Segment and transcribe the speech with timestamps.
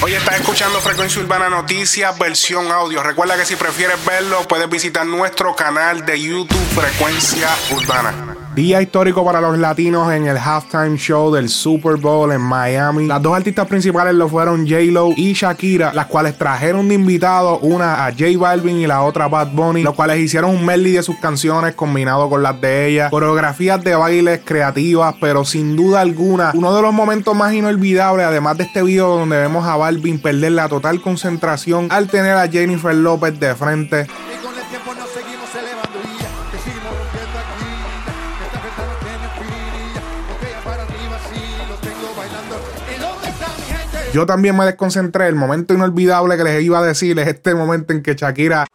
[0.00, 3.02] Hoy estás escuchando Frecuencia Urbana Noticias, versión audio.
[3.02, 8.27] Recuerda que si prefieres verlo, puedes visitar nuestro canal de YouTube Frecuencia Urbana.
[8.58, 13.06] Día histórico para los latinos en el halftime show del Super Bowl en Miami.
[13.06, 18.04] Las dos artistas principales lo fueron J-Lo y Shakira, las cuales trajeron de invitado una
[18.04, 21.04] a J Balvin y la otra a Bad Bunny, los cuales hicieron un medley de
[21.04, 23.10] sus canciones combinado con las de ella.
[23.10, 28.58] Coreografías de bailes creativas, pero sin duda alguna, uno de los momentos más inolvidables, además
[28.58, 32.92] de este video donde vemos a Balvin perder la total concentración al tener a Jennifer
[32.92, 34.08] López de frente.
[44.12, 45.28] Yo también me desconcentré.
[45.28, 48.66] El momento inolvidable que les iba a decir es este momento en que Shakira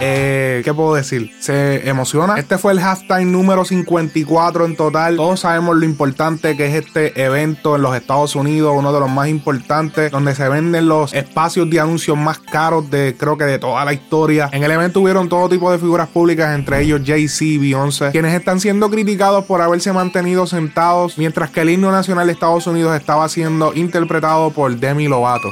[0.00, 1.32] eh, ¿Qué puedo decir?
[1.40, 2.38] Se emociona.
[2.38, 5.16] Este fue el halftime número 54 en total.
[5.16, 9.10] Todos sabemos lo importante que es este evento en los Estados Unidos, uno de los
[9.10, 13.58] más importantes, donde se venden los espacios de anuncios más caros de creo que de
[13.58, 14.48] toda la historia.
[14.52, 18.60] En el evento hubieron todo tipo de figuras públicas, entre ellos Jay-Z, Beyoncé, quienes están
[18.60, 23.28] siendo criticados por haberse mantenido sentados mientras que el himno nacional de Estados Unidos estaba
[23.28, 25.48] siendo interpretado por Demi Lovato.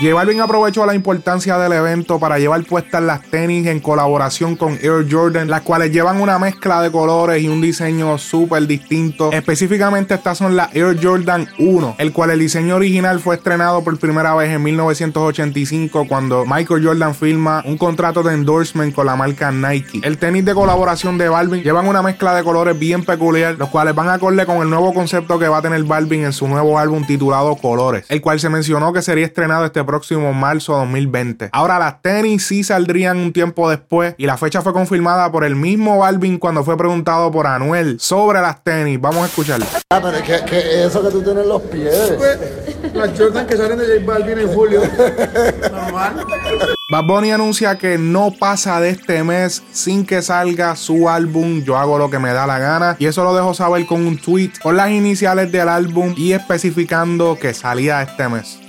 [0.00, 4.74] J Balvin aprovechó la importancia del evento para llevar puestas las tenis en colaboración con
[4.74, 9.32] Air Jordan, las cuales llevan una mezcla de colores y un diseño súper distinto.
[9.32, 13.98] Específicamente estas son las Air Jordan 1, el cual el diseño original fue estrenado por
[13.98, 19.50] primera vez en 1985 cuando Michael Jordan firma un contrato de endorsement con la marca
[19.50, 20.00] Nike.
[20.04, 23.96] El tenis de colaboración de Balvin llevan una mezcla de colores bien peculiar, los cuales
[23.96, 26.78] van a acorde con el nuevo concepto que va a tener Balvin en su nuevo
[26.78, 31.48] álbum titulado Colores, el cual se mencionó que sería estrenado este próximo marzo 2020.
[31.50, 35.56] Ahora las tenis sí saldrían un tiempo después y la fecha fue confirmada por el
[35.56, 39.00] mismo Balvin cuando fue preguntado por Anuel sobre las tenis.
[39.00, 39.64] Vamos a escucharlo.
[39.90, 42.18] Ah, pero que, que eso que tú tienes en los pies.
[42.92, 44.82] Las Jordan que salen de J Balvin en julio.
[45.72, 46.26] Normal.
[46.90, 51.76] Bad Bunny anuncia que no pasa de este mes sin que salga su álbum Yo
[51.76, 54.52] hago lo que me da la gana y eso lo dejó saber con un tweet
[54.62, 58.67] con las iniciales del álbum y especificando que salía este mes.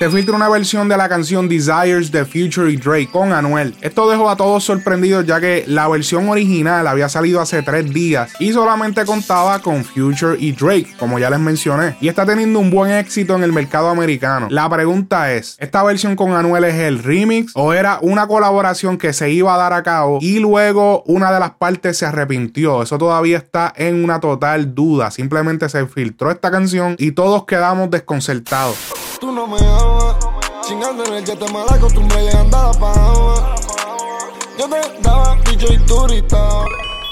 [0.00, 3.74] Se filtra una versión de la canción Desires de Future y Drake con Anuel.
[3.82, 8.32] Esto dejó a todos sorprendidos ya que la versión original había salido hace tres días
[8.38, 12.70] y solamente contaba con Future y Drake, como ya les mencioné, y está teniendo un
[12.70, 14.46] buen éxito en el mercado americano.
[14.48, 19.12] La pregunta es, ¿esta versión con Anuel es el remix o era una colaboración que
[19.12, 22.82] se iba a dar a cabo y luego una de las partes se arrepintió?
[22.82, 25.10] Eso todavía está en una total duda.
[25.10, 28.99] Simplemente se filtró esta canción y todos quedamos desconcertados.
[29.20, 30.16] Tú no me amas.
[30.62, 31.24] Chingando en el.
[31.24, 31.36] Yo
[35.72, 36.48] y turista.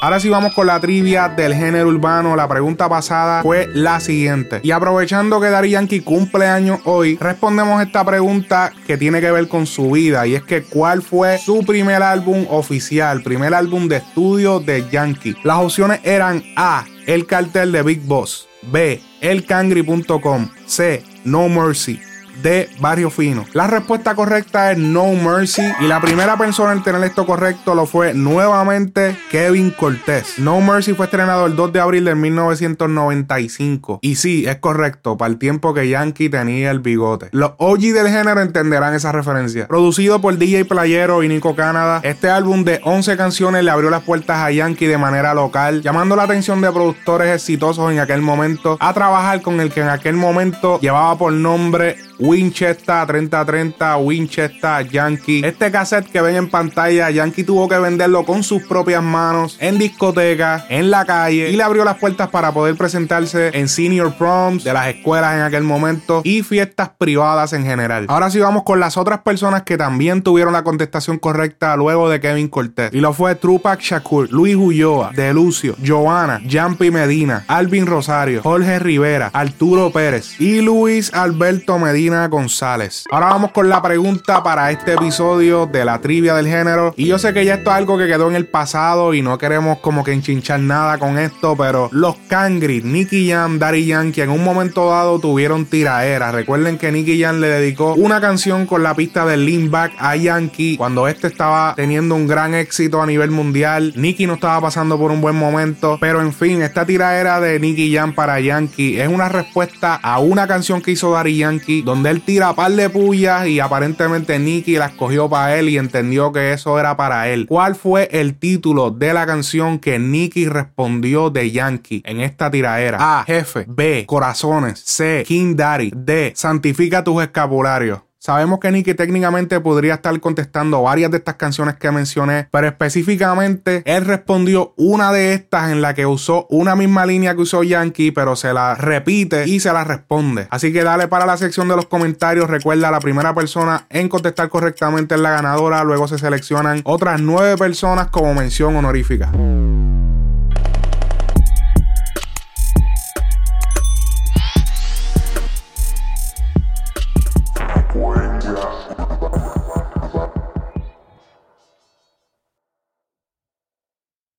[0.00, 2.34] Ahora sí vamos con la trivia del género urbano.
[2.34, 4.60] La pregunta pasada fue la siguiente.
[4.62, 9.46] Y aprovechando que Dari Yankee cumple años hoy, respondemos esta pregunta que tiene que ver
[9.48, 10.26] con su vida.
[10.26, 13.22] Y es que ¿cuál fue su primer álbum oficial?
[13.22, 15.36] Primer álbum de estudio de Yankee.
[15.44, 16.86] Las opciones eran A.
[17.06, 18.48] El cartel de Big Boss.
[18.62, 19.02] B.
[19.20, 20.48] Elcangri.com.
[20.64, 21.09] C.
[21.24, 22.00] No Mercy
[22.42, 23.44] de Barrio Fino.
[23.52, 27.86] La respuesta correcta es No Mercy y la primera persona en tener esto correcto lo
[27.86, 30.38] fue nuevamente Kevin Cortés.
[30.38, 35.30] No Mercy fue estrenado el 2 de abril de 1995 y sí, es correcto, para
[35.30, 37.28] el tiempo que Yankee tenía el bigote.
[37.32, 39.66] Los OG del género entenderán esa referencia.
[39.68, 44.02] Producido por DJ Playero y Nico Canadá, este álbum de 11 canciones le abrió las
[44.02, 48.76] puertas a Yankee de manera local, llamando la atención de productores exitosos en aquel momento
[48.80, 55.42] a trabajar con el que en aquel momento llevaba por nombre Winchester 3030, Winchester Yankee.
[55.44, 59.78] Este cassette que ven en pantalla, Yankee tuvo que venderlo con sus propias manos en
[59.78, 64.64] discotecas, en la calle y le abrió las puertas para poder presentarse en senior proms
[64.64, 68.04] de las escuelas en aquel momento y fiestas privadas en general.
[68.08, 72.20] Ahora sí vamos con las otras personas que también tuvieron la contestación correcta luego de
[72.20, 72.92] Kevin Cortés.
[72.92, 79.30] Y lo fue Trupac Shakur, Luis Ulloa, Delucio, Joana, Jampi Medina, Alvin Rosario, Jorge Rivera,
[79.32, 83.04] Arturo Pérez y Luis Alberto Medina González.
[83.10, 86.92] Ahora vamos con la pregunta para este episodio de la trivia del género.
[86.96, 89.38] Y yo sé que ya esto es algo que quedó en el pasado y no
[89.38, 94.30] queremos como que enchinchar nada con esto, pero los Cangri, Nicky Jam, Daddy Yankee en
[94.30, 96.32] un momento dado tuvieron tiraera.
[96.32, 100.16] Recuerden que Nicky Jam le dedicó una canción con la pista de Lean Back a
[100.16, 103.92] Yankee cuando este estaba teniendo un gran éxito a nivel mundial.
[103.96, 107.94] Nicky no estaba pasando por un buen momento, pero en fin, esta tiraera de Nicky
[107.94, 112.12] Jam para Yankee es una respuesta a una canción que hizo Daddy Yankee donde donde
[112.12, 116.54] él tira par de pullas y aparentemente Nicky la escogió para él y entendió que
[116.54, 117.44] eso era para él.
[117.46, 122.96] ¿Cuál fue el título de la canción que Nicky respondió de Yankee en esta tiraera?
[122.98, 123.24] A.
[123.24, 123.66] Jefe.
[123.68, 124.06] B.
[124.06, 124.80] Corazones.
[124.82, 125.24] C.
[125.28, 125.92] King Daddy.
[125.94, 126.32] D.
[126.34, 128.00] Santifica tus escapularios.
[128.22, 133.82] Sabemos que Nicky técnicamente podría estar contestando varias de estas canciones que mencioné, pero específicamente
[133.86, 138.10] él respondió una de estas en la que usó una misma línea que usó Yankee,
[138.10, 140.48] pero se la repite y se la responde.
[140.50, 142.50] Así que dale para la sección de los comentarios.
[142.50, 145.82] Recuerda, la primera persona en contestar correctamente es la ganadora.
[145.82, 149.32] Luego se seleccionan otras nueve personas como mención honorífica.